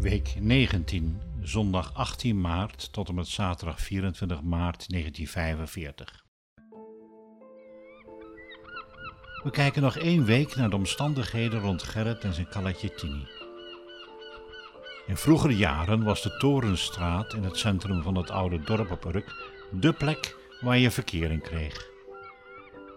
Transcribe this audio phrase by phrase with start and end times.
[0.00, 6.24] Week 19, zondag 18 maart tot en met zaterdag 24 maart 1945.
[9.42, 13.26] We kijken nog één week naar de omstandigheden rond Gerrit en zijn kalletje Tini.
[15.06, 19.56] In vroegere jaren was de Torenstraat in het centrum van het oude dorp op Urk
[19.70, 21.86] de plek waar je verkering kreeg.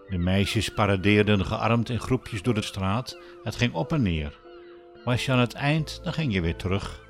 [0.08, 3.18] De meisjes paradeerden gearmd in groepjes door de straat.
[3.42, 4.41] Het ging op en neer.
[5.04, 7.00] Was je aan het eind, dan ging je weer terug.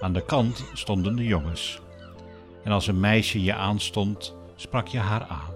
[0.00, 1.80] Aan de kant stonden de jongens.
[2.64, 5.54] En als een meisje je aanstond, sprak je haar aan.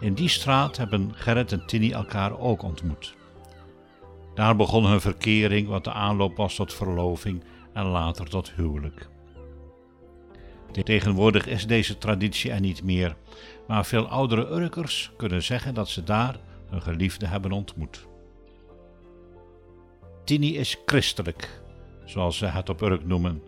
[0.00, 3.14] In die straat hebben Gerrit en Tini elkaar ook ontmoet.
[4.34, 9.08] Daar begon hun verkering, wat de aanloop was tot verloving en later tot huwelijk.
[10.84, 13.16] Tegenwoordig is deze traditie er niet meer,
[13.66, 16.36] maar veel oudere Urkers kunnen zeggen dat ze daar
[16.70, 18.06] hun geliefde hebben ontmoet.
[20.26, 21.60] Tini is christelijk,
[22.04, 23.42] zoals ze het op Urk noemen,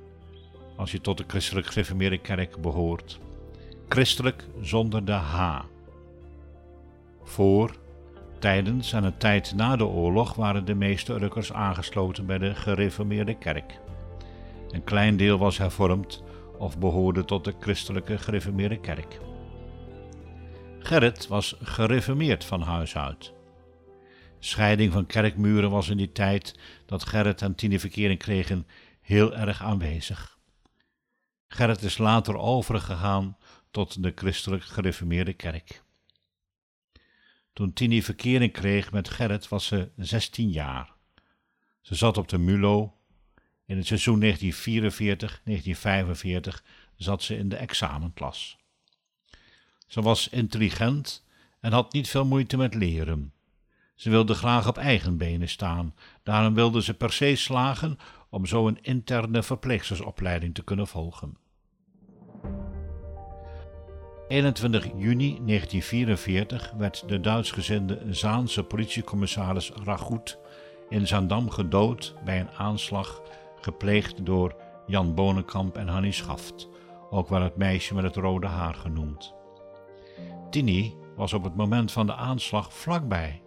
[0.76, 3.18] als je tot de christelijk gereformeerde kerk behoort.
[3.88, 5.60] Christelijk zonder de H.
[7.22, 7.76] Voor,
[8.38, 13.34] tijdens en een tijd na de oorlog waren de meeste Urkers aangesloten bij de gereformeerde
[13.34, 13.80] kerk.
[14.70, 16.22] Een klein deel was hervormd
[16.58, 19.20] of behoorde tot de christelijke gereformeerde kerk.
[20.78, 23.36] Gerrit was gereformeerd van huis uit.
[24.38, 28.66] Scheiding van kerkmuren was in die tijd dat Gerrit en Tine verkering kregen
[29.00, 30.38] heel erg aanwezig.
[31.48, 33.36] Gerrit is later overgegaan
[33.70, 35.82] tot de christelijk gereformeerde kerk.
[37.52, 40.92] Toen Tini verkering kreeg met Gerrit was ze 16 jaar.
[41.80, 42.96] Ze zat op de MULO.
[43.66, 44.28] In het seizoen 1944-1945
[46.96, 48.58] zat ze in de examenklas.
[49.86, 51.26] Ze was intelligent
[51.60, 53.32] en had niet veel moeite met leren.
[53.98, 57.98] Ze wilde graag op eigen benen staan, daarom wilde ze per se slagen
[58.30, 61.36] om zo een interne verpleegstersopleiding te kunnen volgen.
[64.28, 70.38] 21 juni 1944 werd de Duitsgezinde Zaanse politiecommissaris Ragout
[70.88, 73.22] in Zaandam gedood bij een aanslag
[73.60, 76.68] gepleegd door Jan Bonenkamp en Hannie Schaft,
[77.10, 79.34] ook wel het meisje met het rode haar genoemd.
[80.50, 83.42] Tini was op het moment van de aanslag vlakbij.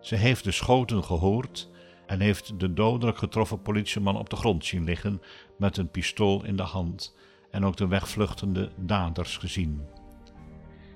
[0.00, 1.68] Ze heeft de schoten gehoord
[2.06, 5.22] en heeft de dodelijk getroffen politieman op de grond zien liggen
[5.58, 7.16] met een pistool in de hand
[7.50, 9.82] en ook de wegvluchtende daders gezien.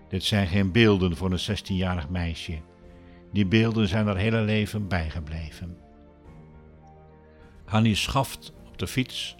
[0.08, 2.60] Dit zijn geen beelden voor een 16-jarig meisje.
[3.32, 5.76] Die beelden zijn haar hele leven bijgebleven.
[7.64, 9.36] Hannie Schaft op de fiets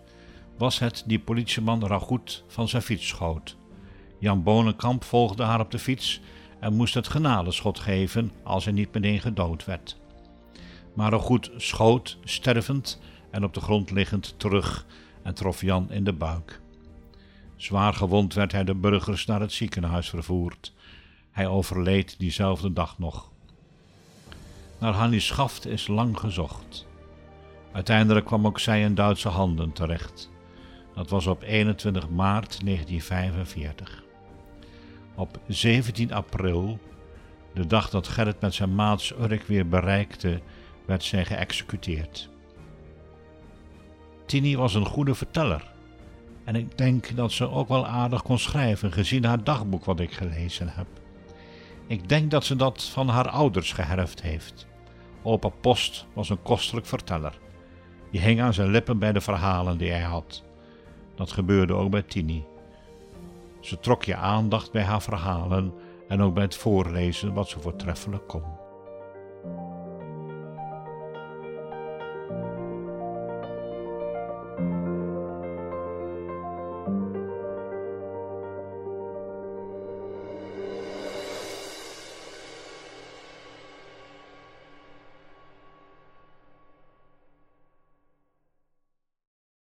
[0.59, 3.57] was het die politieman Ragout van zijn fiets schoot.
[4.19, 6.21] Jan Bonenkamp volgde haar op de fiets
[6.63, 9.97] en moest het genadeschot geven als hij niet meteen gedood werd.
[10.95, 13.01] Maar Ragout schoot, stervend
[13.31, 14.87] en op de grond liggend, terug
[15.23, 16.61] en trof Jan in de buik.
[17.57, 20.73] Zwaar gewond werd hij de burgers naar het ziekenhuis vervoerd.
[21.31, 23.31] Hij overleed diezelfde dag nog.
[24.79, 26.87] Naar Hannie Schaft is lang gezocht.
[27.73, 30.31] Uiteindelijk kwam ook zij in Duitse handen terecht.
[30.95, 34.03] Dat was op 21 maart 1945.
[35.15, 36.79] Op 17 april,
[37.55, 40.41] de dag dat Gerrit met zijn maats Urk weer bereikte,
[40.87, 42.31] werd zij geëxecuteerd.
[44.27, 45.71] Tini was een goede verteller.
[46.45, 50.13] En ik denk dat ze ook wel aardig kon schrijven, gezien haar dagboek wat ik
[50.13, 50.87] gelezen heb.
[51.87, 54.67] Ik denk dat ze dat van haar ouders geherfd heeft.
[55.23, 57.39] Opa Post was een kostelijk verteller.
[58.11, 60.45] Die hing aan zijn lippen bij de verhalen die hij had.
[61.15, 62.45] Dat gebeurde ook bij Tini.
[63.63, 65.75] Ze trok je aandacht bij haar verhalen
[66.09, 68.62] en ook bij het voorlezen wat ze voortreffelijk kon.